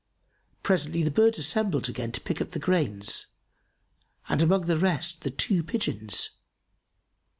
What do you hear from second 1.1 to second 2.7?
birds assembled again to pick up the